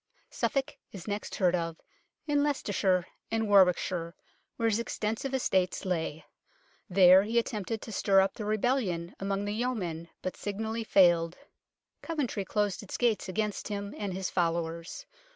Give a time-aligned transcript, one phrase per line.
[0.31, 1.77] Suffolk is next heard of
[2.25, 4.15] in Leicestershire and Warwickshire,
[4.55, 6.25] where his extensive estates lay.
[6.89, 11.37] There he attempted to stir up rebellion among the yeomen, but signally failed.
[12.01, 15.05] Coventry closed its gates against him and his followers.